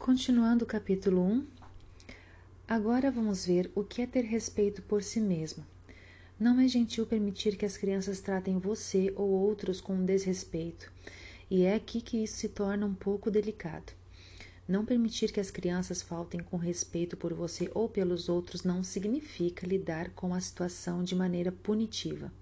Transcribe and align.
Continuando 0.00 0.64
o 0.64 0.66
capítulo 0.66 1.20
1, 1.20 1.46
agora 2.66 3.10
vamos 3.10 3.44
ver 3.44 3.70
o 3.74 3.84
que 3.84 4.00
é 4.00 4.06
ter 4.06 4.24
respeito 4.24 4.80
por 4.80 5.02
si 5.02 5.20
mesmo. 5.20 5.62
Não 6.38 6.58
é 6.58 6.66
gentil 6.66 7.04
permitir 7.04 7.54
que 7.54 7.66
as 7.66 7.76
crianças 7.76 8.18
tratem 8.18 8.58
você 8.58 9.12
ou 9.14 9.28
outros 9.28 9.78
com 9.78 10.02
desrespeito, 10.02 10.90
e 11.50 11.64
é 11.64 11.74
aqui 11.74 12.00
que 12.00 12.24
isso 12.24 12.38
se 12.38 12.48
torna 12.48 12.86
um 12.86 12.94
pouco 12.94 13.30
delicado. 13.30 13.92
Não 14.66 14.86
permitir 14.86 15.32
que 15.32 15.38
as 15.38 15.50
crianças 15.50 16.00
faltem 16.00 16.40
com 16.40 16.56
respeito 16.56 17.14
por 17.14 17.34
você 17.34 17.70
ou 17.74 17.86
pelos 17.86 18.30
outros 18.30 18.64
não 18.64 18.82
significa 18.82 19.66
lidar 19.66 20.08
com 20.14 20.32
a 20.32 20.40
situação 20.40 21.04
de 21.04 21.14
maneira 21.14 21.52
punitiva. 21.52 22.32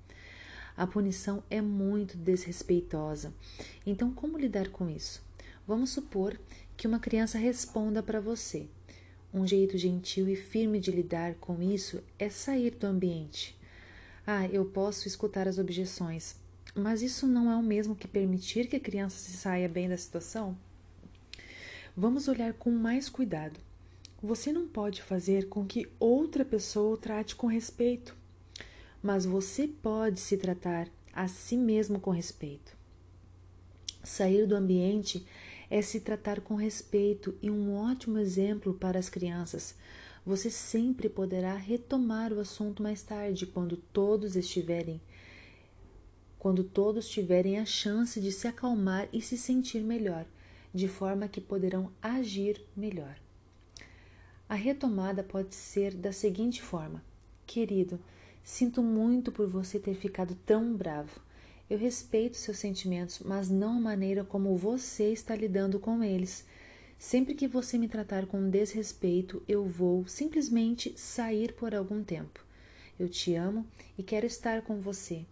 A 0.76 0.86
punição 0.86 1.42
é 1.50 1.60
muito 1.60 2.16
desrespeitosa. 2.16 3.34
Então, 3.84 4.14
como 4.14 4.38
lidar 4.38 4.68
com 4.68 4.88
isso? 4.88 5.26
Vamos 5.66 5.90
supor 5.90 6.38
que 6.78 6.86
uma 6.86 7.00
criança 7.00 7.36
responda 7.36 8.04
para 8.04 8.20
você. 8.20 8.68
Um 9.34 9.44
jeito 9.44 9.76
gentil 9.76 10.28
e 10.28 10.36
firme 10.36 10.78
de 10.78 10.92
lidar 10.92 11.34
com 11.34 11.60
isso 11.60 12.00
é 12.16 12.30
sair 12.30 12.70
do 12.70 12.86
ambiente. 12.86 13.58
Ah, 14.24 14.46
eu 14.46 14.64
posso 14.64 15.08
escutar 15.08 15.48
as 15.48 15.58
objeções, 15.58 16.36
mas 16.74 17.02
isso 17.02 17.26
não 17.26 17.50
é 17.50 17.56
o 17.56 17.62
mesmo 17.62 17.96
que 17.96 18.06
permitir 18.06 18.68
que 18.68 18.76
a 18.76 18.80
criança 18.80 19.18
se 19.18 19.32
saia 19.36 19.68
bem 19.68 19.88
da 19.88 19.96
situação? 19.96 20.56
Vamos 21.96 22.28
olhar 22.28 22.52
com 22.54 22.70
mais 22.70 23.08
cuidado. 23.08 23.58
Você 24.22 24.52
não 24.52 24.68
pode 24.68 25.02
fazer 25.02 25.48
com 25.48 25.66
que 25.66 25.88
outra 25.98 26.44
pessoa 26.44 26.94
o 26.94 26.96
trate 26.96 27.34
com 27.34 27.48
respeito, 27.48 28.16
mas 29.02 29.26
você 29.26 29.66
pode 29.66 30.20
se 30.20 30.36
tratar 30.36 30.88
a 31.12 31.26
si 31.26 31.56
mesmo 31.56 31.98
com 31.98 32.12
respeito. 32.12 32.76
Sair 34.04 34.46
do 34.46 34.54
ambiente 34.54 35.26
é 35.70 35.82
se 35.82 36.00
tratar 36.00 36.40
com 36.40 36.54
respeito 36.54 37.36
e 37.42 37.50
um 37.50 37.74
ótimo 37.76 38.18
exemplo 38.18 38.74
para 38.74 38.98
as 38.98 39.08
crianças. 39.08 39.74
Você 40.24 40.50
sempre 40.50 41.08
poderá 41.08 41.54
retomar 41.54 42.32
o 42.32 42.40
assunto 42.40 42.82
mais 42.82 43.02
tarde, 43.02 43.46
quando 43.46 43.76
todos 43.76 44.36
estiverem 44.36 45.00
quando 46.38 46.62
todos 46.62 47.08
tiverem 47.08 47.58
a 47.58 47.66
chance 47.66 48.20
de 48.20 48.30
se 48.30 48.46
acalmar 48.46 49.08
e 49.12 49.20
se 49.20 49.36
sentir 49.36 49.80
melhor, 49.80 50.24
de 50.72 50.86
forma 50.86 51.26
que 51.26 51.40
poderão 51.40 51.90
agir 52.00 52.64
melhor. 52.76 53.16
A 54.48 54.54
retomada 54.54 55.22
pode 55.22 55.54
ser 55.54 55.94
da 55.94 56.12
seguinte 56.12 56.62
forma: 56.62 57.02
Querido, 57.46 57.98
sinto 58.42 58.82
muito 58.82 59.32
por 59.32 59.48
você 59.48 59.78
ter 59.78 59.94
ficado 59.94 60.36
tão 60.46 60.74
bravo. 60.74 61.20
Eu 61.70 61.76
respeito 61.76 62.38
seus 62.38 62.58
sentimentos, 62.58 63.20
mas 63.22 63.50
não 63.50 63.76
a 63.76 63.80
maneira 63.80 64.24
como 64.24 64.56
você 64.56 65.12
está 65.12 65.36
lidando 65.36 65.78
com 65.78 66.02
eles. 66.02 66.46
Sempre 66.98 67.34
que 67.34 67.46
você 67.46 67.76
me 67.76 67.86
tratar 67.86 68.24
com 68.24 68.48
desrespeito, 68.48 69.42
eu 69.46 69.66
vou 69.66 70.06
simplesmente 70.08 70.94
sair 70.96 71.52
por 71.52 71.74
algum 71.74 72.02
tempo. 72.02 72.42
Eu 72.98 73.06
te 73.06 73.34
amo 73.34 73.66
e 73.98 74.02
quero 74.02 74.24
estar 74.24 74.62
com 74.62 74.80
você. 74.80 75.26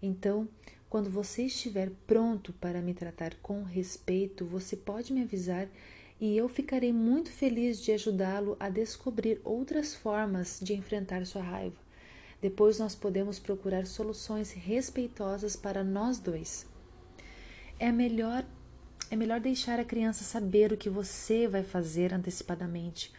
Então, 0.00 0.48
quando 0.88 1.10
você 1.10 1.42
estiver 1.46 1.90
pronto 2.06 2.52
para 2.52 2.80
me 2.80 2.94
tratar 2.94 3.34
com 3.42 3.64
respeito, 3.64 4.44
você 4.46 4.76
pode 4.76 5.12
me 5.12 5.22
avisar 5.22 5.68
e 6.20 6.36
eu 6.36 6.48
ficarei 6.48 6.92
muito 6.92 7.32
feliz 7.32 7.80
de 7.80 7.90
ajudá-lo 7.90 8.56
a 8.60 8.68
descobrir 8.68 9.40
outras 9.42 9.92
formas 9.92 10.60
de 10.62 10.72
enfrentar 10.72 11.26
sua 11.26 11.42
raiva. 11.42 11.89
Depois 12.40 12.78
nós 12.78 12.94
podemos 12.94 13.38
procurar 13.38 13.86
soluções 13.86 14.52
respeitosas 14.52 15.56
para 15.56 15.84
nós 15.84 16.18
dois. 16.18 16.66
É 17.78 17.92
melhor 17.92 18.44
é 19.10 19.16
melhor 19.16 19.40
deixar 19.40 19.80
a 19.80 19.84
criança 19.84 20.22
saber 20.22 20.72
o 20.72 20.76
que 20.76 20.88
você 20.88 21.48
vai 21.48 21.64
fazer 21.64 22.14
antecipadamente, 22.14 23.12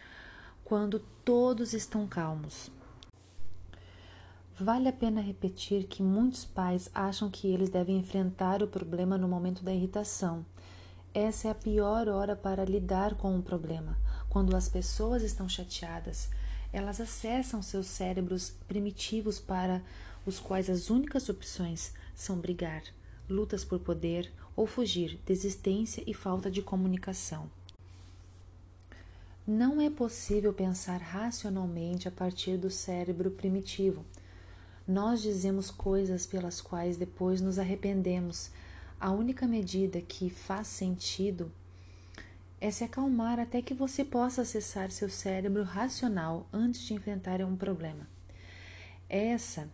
quando 0.64 0.98
todos 1.22 1.74
estão 1.74 2.06
calmos. 2.08 2.70
Vale 4.58 4.88
a 4.88 4.92
pena 4.92 5.20
repetir 5.20 5.84
que 5.84 6.02
muitos 6.02 6.46
pais 6.46 6.88
acham 6.94 7.28
que 7.28 7.46
eles 7.46 7.68
devem 7.68 7.98
enfrentar 7.98 8.62
o 8.62 8.68
problema 8.68 9.18
no 9.18 9.28
momento 9.28 9.62
da 9.62 9.72
irritação. 9.72 10.46
Essa 11.12 11.48
é 11.48 11.50
a 11.50 11.54
pior 11.54 12.08
hora 12.08 12.34
para 12.34 12.64
lidar 12.64 13.14
com 13.16 13.38
o 13.38 13.42
problema, 13.42 13.98
quando 14.30 14.56
as 14.56 14.70
pessoas 14.70 15.22
estão 15.22 15.46
chateadas 15.46 16.30
elas 16.72 17.00
acessam 17.00 17.60
seus 17.60 17.86
cérebros 17.86 18.54
primitivos 18.66 19.38
para 19.38 19.82
os 20.24 20.38
quais 20.38 20.70
as 20.70 20.88
únicas 20.88 21.28
opções 21.28 21.92
são 22.14 22.38
brigar, 22.38 22.82
lutas 23.28 23.64
por 23.64 23.78
poder 23.80 24.32
ou 24.56 24.66
fugir, 24.66 25.18
desistência 25.26 26.02
e 26.06 26.14
falta 26.14 26.50
de 26.50 26.62
comunicação. 26.62 27.50
Não 29.46 29.80
é 29.80 29.90
possível 29.90 30.52
pensar 30.52 30.98
racionalmente 30.98 32.06
a 32.06 32.10
partir 32.10 32.56
do 32.56 32.70
cérebro 32.70 33.30
primitivo. 33.30 34.04
Nós 34.86 35.20
dizemos 35.20 35.70
coisas 35.70 36.26
pelas 36.26 36.60
quais 36.60 36.96
depois 36.96 37.40
nos 37.40 37.58
arrependemos. 37.58 38.50
A 39.00 39.10
única 39.10 39.46
medida 39.46 40.00
que 40.00 40.30
faz 40.30 40.68
sentido 40.68 41.50
é 42.62 42.70
se 42.70 42.84
acalmar 42.84 43.40
até 43.40 43.60
que 43.60 43.74
você 43.74 44.04
possa 44.04 44.42
acessar 44.42 44.88
seu 44.92 45.08
cérebro 45.08 45.64
racional 45.64 46.46
antes 46.52 46.82
de 46.82 46.94
enfrentar 46.94 47.42
um 47.42 47.56
problema. 47.56 48.06
Essa 49.08 49.68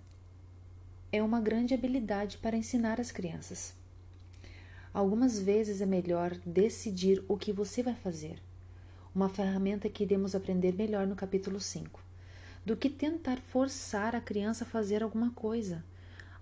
é 1.12 1.22
uma 1.22 1.38
grande 1.38 1.74
habilidade 1.74 2.38
para 2.38 2.56
ensinar 2.56 2.98
as 2.98 3.12
crianças. 3.12 3.74
Algumas 4.90 5.38
vezes 5.38 5.82
é 5.82 5.86
melhor 5.86 6.34
decidir 6.46 7.22
o 7.28 7.36
que 7.36 7.52
você 7.52 7.82
vai 7.82 7.94
fazer, 7.94 8.40
uma 9.14 9.28
ferramenta 9.28 9.90
que 9.90 10.02
iremos 10.02 10.34
aprender 10.34 10.72
melhor 10.72 11.06
no 11.06 11.14
capítulo 11.14 11.60
5, 11.60 12.02
do 12.64 12.74
que 12.74 12.88
tentar 12.88 13.36
forçar 13.36 14.16
a 14.16 14.20
criança 14.20 14.64
a 14.64 14.66
fazer 14.66 15.02
alguma 15.02 15.30
coisa, 15.32 15.84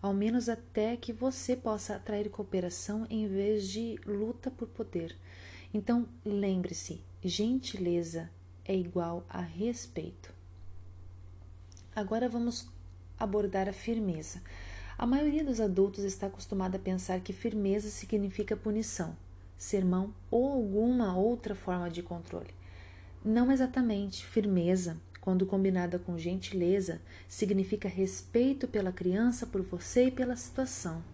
ao 0.00 0.14
menos 0.14 0.48
até 0.48 0.96
que 0.96 1.12
você 1.12 1.56
possa 1.56 1.96
atrair 1.96 2.30
cooperação 2.30 3.04
em 3.10 3.26
vez 3.26 3.68
de 3.68 3.98
luta 4.06 4.48
por 4.48 4.68
poder 4.68 5.16
então, 5.76 6.08
lembre-se: 6.24 7.02
gentileza 7.22 8.30
é 8.64 8.74
igual 8.74 9.26
a 9.28 9.42
respeito. 9.42 10.32
Agora 11.94 12.30
vamos 12.30 12.66
abordar 13.18 13.68
a 13.68 13.74
firmeza. 13.74 14.40
A 14.96 15.06
maioria 15.06 15.44
dos 15.44 15.60
adultos 15.60 16.02
está 16.02 16.28
acostumada 16.28 16.78
a 16.78 16.80
pensar 16.80 17.20
que 17.20 17.34
firmeza 17.34 17.90
significa 17.90 18.56
punição, 18.56 19.14
sermão 19.58 20.14
ou 20.30 20.50
alguma 20.50 21.14
outra 21.14 21.54
forma 21.54 21.90
de 21.90 22.02
controle. 22.02 22.54
Não 23.22 23.52
exatamente. 23.52 24.24
Firmeza, 24.24 24.96
quando 25.20 25.44
combinada 25.44 25.98
com 25.98 26.16
gentileza, 26.16 27.02
significa 27.28 27.86
respeito 27.86 28.66
pela 28.66 28.92
criança, 28.92 29.46
por 29.46 29.60
você 29.60 30.06
e 30.06 30.10
pela 30.10 30.36
situação. 30.36 31.04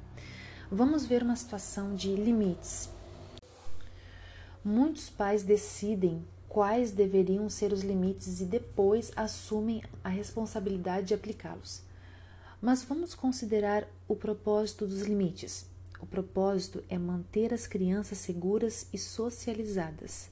Vamos 0.70 1.04
ver 1.04 1.24
uma 1.24 1.34
situação 1.34 1.96
de 1.96 2.14
limites. 2.14 2.88
Muitos 4.64 5.10
pais 5.10 5.42
decidem 5.42 6.24
quais 6.48 6.92
deveriam 6.92 7.50
ser 7.50 7.72
os 7.72 7.82
limites 7.82 8.40
e 8.40 8.44
depois 8.44 9.10
assumem 9.16 9.82
a 10.04 10.08
responsabilidade 10.08 11.08
de 11.08 11.14
aplicá-los. 11.14 11.82
Mas 12.60 12.84
vamos 12.84 13.12
considerar 13.12 13.88
o 14.06 14.14
propósito 14.14 14.86
dos 14.86 15.02
limites. 15.02 15.66
O 16.00 16.06
propósito 16.06 16.80
é 16.88 16.96
manter 16.96 17.52
as 17.52 17.66
crianças 17.66 18.18
seguras 18.18 18.86
e 18.92 18.98
socializadas. 18.98 20.30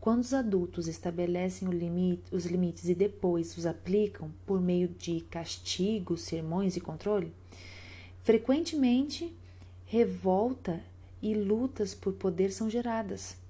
Quando 0.00 0.22
os 0.22 0.32
adultos 0.32 0.86
estabelecem 0.86 1.68
limite, 1.68 2.32
os 2.32 2.46
limites 2.46 2.88
e 2.88 2.94
depois 2.94 3.58
os 3.58 3.66
aplicam 3.66 4.30
por 4.46 4.60
meio 4.60 4.86
de 4.86 5.22
castigos, 5.22 6.20
sermões 6.20 6.76
e 6.76 6.80
controle, 6.80 7.32
frequentemente 8.22 9.36
revolta 9.86 10.80
e 11.20 11.34
lutas 11.34 11.96
por 11.96 12.12
poder 12.12 12.52
são 12.52 12.70
geradas 12.70 13.44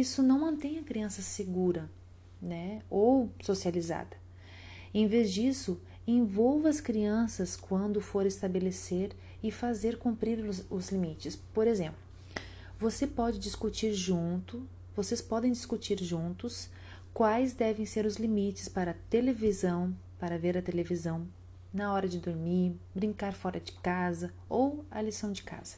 isso 0.00 0.22
não 0.22 0.40
mantém 0.40 0.78
a 0.78 0.82
criança 0.82 1.22
segura, 1.22 1.88
né, 2.42 2.82
ou 2.90 3.30
socializada. 3.40 4.16
Em 4.92 5.06
vez 5.06 5.32
disso, 5.32 5.80
envolva 6.06 6.68
as 6.68 6.80
crianças 6.80 7.56
quando 7.56 8.00
for 8.00 8.26
estabelecer 8.26 9.12
e 9.42 9.50
fazer 9.50 9.96
cumprir 9.96 10.44
os, 10.44 10.64
os 10.68 10.90
limites. 10.90 11.36
Por 11.36 11.66
exemplo, 11.66 11.98
você 12.78 13.06
pode 13.06 13.38
discutir 13.38 13.92
junto, 13.92 14.66
vocês 14.96 15.22
podem 15.22 15.52
discutir 15.52 16.02
juntos 16.02 16.68
quais 17.12 17.52
devem 17.52 17.86
ser 17.86 18.04
os 18.04 18.16
limites 18.16 18.68
para 18.68 18.90
a 18.90 18.96
televisão, 19.08 19.96
para 20.18 20.36
ver 20.36 20.58
a 20.58 20.62
televisão 20.62 21.26
na 21.72 21.92
hora 21.92 22.08
de 22.08 22.18
dormir, 22.18 22.76
brincar 22.94 23.32
fora 23.32 23.58
de 23.58 23.72
casa 23.72 24.32
ou 24.48 24.84
a 24.90 25.00
lição 25.00 25.32
de 25.32 25.42
casa. 25.42 25.76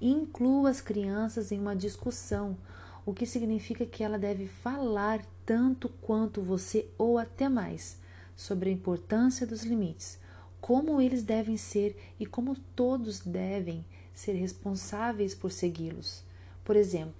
inclua 0.00 0.70
as 0.70 0.80
crianças 0.80 1.50
em 1.50 1.58
uma 1.58 1.74
discussão 1.74 2.56
o 3.04 3.12
que 3.12 3.26
significa 3.26 3.84
que 3.84 4.02
ela 4.02 4.18
deve 4.18 4.46
falar 4.46 5.24
tanto 5.44 5.88
quanto 6.00 6.42
você 6.42 6.88
ou 6.96 7.18
até 7.18 7.48
mais 7.48 7.98
sobre 8.36 8.70
a 8.70 8.72
importância 8.72 9.46
dos 9.46 9.62
limites, 9.62 10.18
como 10.60 11.00
eles 11.00 11.22
devem 11.22 11.56
ser 11.56 11.96
e 12.18 12.26
como 12.26 12.56
todos 12.74 13.20
devem 13.20 13.84
ser 14.12 14.32
responsáveis 14.32 15.34
por 15.34 15.50
segui-los. 15.50 16.22
Por 16.64 16.76
exemplo, 16.76 17.14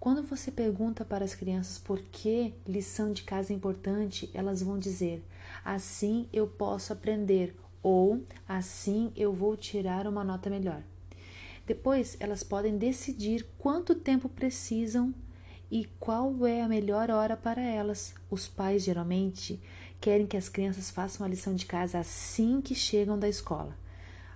Quando 0.00 0.22
você 0.22 0.50
pergunta 0.50 1.04
para 1.04 1.26
as 1.26 1.34
crianças 1.34 1.78
por 1.78 2.00
que 2.00 2.54
lição 2.66 3.12
de 3.12 3.22
casa 3.22 3.52
é 3.52 3.56
importante, 3.56 4.30
elas 4.32 4.62
vão 4.62 4.78
dizer: 4.78 5.22
assim 5.62 6.26
eu 6.32 6.46
posso 6.46 6.90
aprender 6.90 7.54
ou 7.82 8.24
assim 8.48 9.12
eu 9.14 9.30
vou 9.30 9.58
tirar 9.58 10.06
uma 10.06 10.24
nota 10.24 10.48
melhor. 10.48 10.82
Depois, 11.70 12.16
elas 12.18 12.42
podem 12.42 12.76
decidir 12.76 13.46
quanto 13.56 13.94
tempo 13.94 14.28
precisam 14.28 15.14
e 15.70 15.84
qual 16.00 16.44
é 16.44 16.62
a 16.62 16.68
melhor 16.68 17.12
hora 17.12 17.36
para 17.36 17.62
elas. 17.62 18.12
Os 18.28 18.48
pais 18.48 18.82
geralmente 18.82 19.60
querem 20.00 20.26
que 20.26 20.36
as 20.36 20.48
crianças 20.48 20.90
façam 20.90 21.24
a 21.24 21.28
lição 21.28 21.54
de 21.54 21.66
casa 21.66 22.00
assim 22.00 22.60
que 22.60 22.74
chegam 22.74 23.16
da 23.16 23.28
escola. 23.28 23.78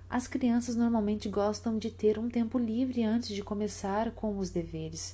As 0.09 0.27
crianças 0.27 0.77
normalmente 0.77 1.27
gostam 1.27 1.77
de 1.77 1.91
ter 1.91 2.17
um 2.17 2.29
tempo 2.29 2.57
livre 2.57 3.03
antes 3.03 3.35
de 3.35 3.43
começar 3.43 4.11
com 4.11 4.37
os 4.37 4.49
deveres. 4.49 5.13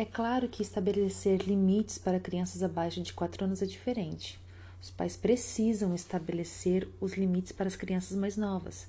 É 0.00 0.04
claro 0.04 0.48
que 0.48 0.62
estabelecer 0.62 1.42
limites 1.42 1.98
para 1.98 2.20
crianças 2.20 2.62
abaixo 2.62 3.02
de 3.02 3.12
4 3.12 3.44
anos 3.44 3.62
é 3.62 3.66
diferente. 3.66 4.38
Os 4.80 4.92
pais 4.92 5.16
precisam 5.16 5.92
estabelecer 5.92 6.88
os 7.00 7.14
limites 7.14 7.50
para 7.50 7.66
as 7.66 7.74
crianças 7.74 8.16
mais 8.16 8.36
novas, 8.36 8.86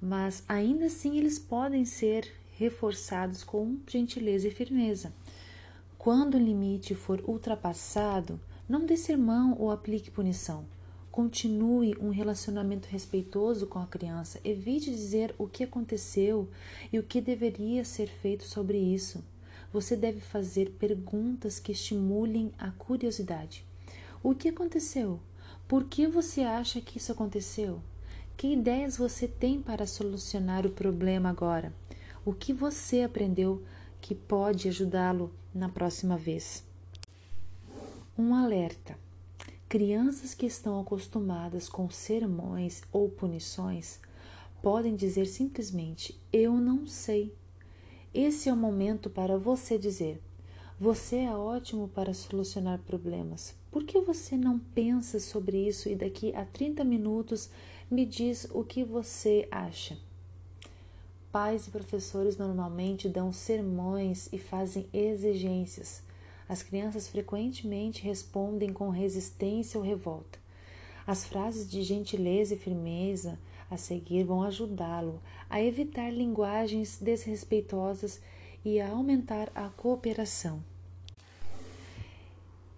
mas 0.00 0.44
ainda 0.48 0.86
assim 0.86 1.18
eles 1.18 1.40
podem 1.40 1.84
ser 1.84 2.32
reforçados 2.56 3.42
com 3.42 3.78
gentileza 3.88 4.46
e 4.46 4.52
firmeza. 4.52 5.12
Quando 5.98 6.36
o 6.36 6.40
limite 6.40 6.94
for 6.94 7.20
ultrapassado, 7.26 8.38
não 8.68 8.86
dê 8.86 8.96
sermão 8.96 9.56
ou 9.58 9.72
aplique 9.72 10.08
punição. 10.08 10.64
Continue 11.10 11.96
um 12.00 12.10
relacionamento 12.10 12.86
respeitoso 12.88 13.66
com 13.66 13.80
a 13.80 13.88
criança. 13.88 14.40
Evite 14.44 14.88
dizer 14.88 15.34
o 15.36 15.48
que 15.48 15.64
aconteceu 15.64 16.48
e 16.92 16.98
o 17.00 17.02
que 17.02 17.20
deveria 17.20 17.84
ser 17.84 18.06
feito 18.06 18.44
sobre 18.44 18.78
isso. 18.78 19.20
Você 19.74 19.96
deve 19.96 20.20
fazer 20.20 20.70
perguntas 20.78 21.58
que 21.58 21.72
estimulem 21.72 22.52
a 22.56 22.70
curiosidade. 22.70 23.66
O 24.22 24.32
que 24.32 24.50
aconteceu? 24.50 25.18
Por 25.66 25.82
que 25.86 26.06
você 26.06 26.42
acha 26.42 26.80
que 26.80 26.98
isso 26.98 27.10
aconteceu? 27.10 27.80
Que 28.36 28.52
ideias 28.52 28.96
você 28.96 29.26
tem 29.26 29.60
para 29.60 29.84
solucionar 29.84 30.64
o 30.64 30.70
problema 30.70 31.28
agora? 31.28 31.74
O 32.24 32.32
que 32.32 32.52
você 32.52 33.02
aprendeu 33.02 33.64
que 34.00 34.14
pode 34.14 34.68
ajudá-lo 34.68 35.32
na 35.52 35.68
próxima 35.68 36.16
vez? 36.16 36.62
Um 38.16 38.32
alerta: 38.32 38.96
crianças 39.68 40.34
que 40.34 40.46
estão 40.46 40.78
acostumadas 40.78 41.68
com 41.68 41.90
sermões 41.90 42.80
ou 42.92 43.08
punições 43.08 43.98
podem 44.62 44.94
dizer 44.94 45.26
simplesmente: 45.26 46.16
Eu 46.32 46.52
não 46.52 46.86
sei. 46.86 47.34
Esse 48.14 48.48
é 48.48 48.52
o 48.52 48.56
momento 48.56 49.10
para 49.10 49.36
você 49.36 49.76
dizer: 49.76 50.22
Você 50.78 51.16
é 51.16 51.34
ótimo 51.34 51.88
para 51.88 52.14
solucionar 52.14 52.78
problemas. 52.78 53.56
Por 53.72 53.82
que 53.82 54.00
você 54.00 54.36
não 54.36 54.56
pensa 54.56 55.18
sobre 55.18 55.66
isso 55.66 55.88
e 55.88 55.96
daqui 55.96 56.32
a 56.32 56.44
30 56.44 56.84
minutos 56.84 57.50
me 57.90 58.06
diz 58.06 58.46
o 58.52 58.62
que 58.62 58.84
você 58.84 59.48
acha? 59.50 59.98
Pais 61.32 61.66
e 61.66 61.72
professores 61.72 62.36
normalmente 62.36 63.08
dão 63.08 63.32
sermões 63.32 64.28
e 64.32 64.38
fazem 64.38 64.86
exigências. 64.92 66.00
As 66.48 66.62
crianças 66.62 67.08
frequentemente 67.08 68.00
respondem 68.00 68.72
com 68.72 68.90
resistência 68.90 69.76
ou 69.76 69.84
revolta. 69.84 70.38
As 71.04 71.24
frases 71.24 71.68
de 71.68 71.82
gentileza 71.82 72.54
e 72.54 72.58
firmeza 72.58 73.40
a 73.70 73.76
seguir 73.76 74.24
vão 74.24 74.42
ajudá-lo 74.42 75.20
a 75.48 75.62
evitar 75.62 76.10
linguagens 76.10 76.98
desrespeitosas 77.00 78.20
e 78.64 78.80
a 78.80 78.90
aumentar 78.90 79.50
a 79.54 79.68
cooperação. 79.68 80.62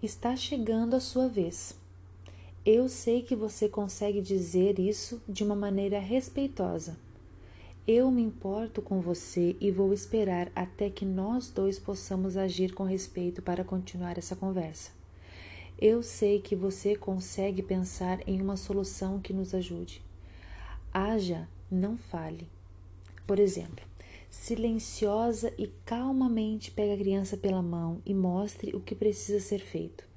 Está 0.03 0.37
chegando 0.37 0.94
a 0.94 1.00
sua 1.00 1.29
vez. 1.29 1.75
Eu 2.65 2.88
sei 2.88 3.23
que 3.23 3.37
você 3.37 3.69
consegue 3.69 4.21
dizer 4.21 4.79
isso 4.79 5.23
de 5.29 5.44
uma 5.44 5.55
maneira 5.55 5.99
respeitosa. 5.99 6.99
Eu 7.87 8.11
me 8.11 8.21
importo 8.21 8.83
com 8.83 9.00
você 9.00 9.56
e 9.61 9.71
vou 9.71 9.93
esperar 9.93 10.50
até 10.55 10.91
que 10.91 11.05
nós 11.05 11.49
dois 11.49 11.79
possamos 11.79 12.37
agir 12.37 12.75
com 12.75 12.83
respeito 12.83 13.41
para 13.41 13.62
continuar 13.62 14.19
essa 14.19 14.35
conversa. 14.35 14.91
Eu 15.79 16.03
sei 16.03 16.41
que 16.41 16.56
você 16.56 16.97
consegue 16.97 17.62
pensar 17.62 18.27
em 18.27 18.41
uma 18.43 18.56
solução 18.56 19.21
que 19.21 19.33
nos 19.33 19.55
ajude. 19.55 20.03
Haja, 20.99 21.47
não 21.71 21.95
fale. 21.95 22.49
Por 23.27 23.39
exemplo, 23.39 23.85
silenciosa 24.31 25.53
e 25.59 25.67
calmamente 25.85 26.71
pega 26.71 26.95
a 26.95 26.97
criança 26.97 27.37
pela 27.37 27.61
mão 27.61 28.01
e 28.07 28.15
mostre 28.15 28.75
o 28.75 28.81
que 28.81 28.95
precisa 28.95 29.39
ser 29.39 29.59
feito. 29.59 30.09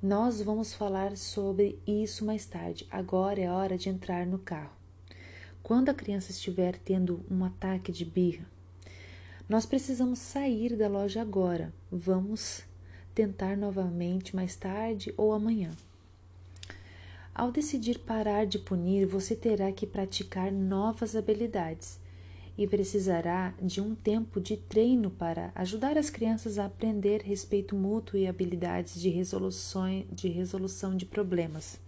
Nós 0.00 0.40
vamos 0.40 0.72
falar 0.72 1.16
sobre 1.16 1.80
isso 1.84 2.24
mais 2.24 2.46
tarde. 2.46 2.86
Agora 2.92 3.40
é 3.40 3.50
hora 3.50 3.76
de 3.76 3.88
entrar 3.88 4.24
no 4.24 4.38
carro. 4.38 4.70
Quando 5.64 5.88
a 5.88 5.94
criança 5.94 6.30
estiver 6.30 6.78
tendo 6.78 7.24
um 7.28 7.44
ataque 7.44 7.90
de 7.90 8.04
birra, 8.04 8.46
nós 9.48 9.66
precisamos 9.66 10.20
sair 10.20 10.76
da 10.76 10.86
loja 10.86 11.20
agora. 11.20 11.74
Vamos 11.90 12.62
tentar 13.12 13.56
novamente 13.56 14.36
mais 14.36 14.54
tarde 14.54 15.12
ou 15.16 15.32
amanhã. 15.32 15.72
Ao 17.34 17.50
decidir 17.50 17.98
parar 18.00 18.44
de 18.44 18.58
punir, 18.58 19.06
você 19.06 19.34
terá 19.34 19.72
que 19.72 19.86
praticar 19.86 20.52
novas 20.52 21.16
habilidades 21.16 21.98
e 22.58 22.66
precisará 22.66 23.54
de 23.60 23.80
um 23.80 23.94
tempo 23.94 24.38
de 24.38 24.58
treino 24.58 25.10
para 25.10 25.50
ajudar 25.54 25.96
as 25.96 26.10
crianças 26.10 26.58
a 26.58 26.66
aprender 26.66 27.22
respeito 27.22 27.74
mútuo 27.74 28.18
e 28.18 28.26
habilidades 28.26 29.00
de 29.00 29.08
resolução 29.08 30.04
de, 30.12 30.28
resolução 30.28 30.94
de 30.94 31.06
problemas. 31.06 31.80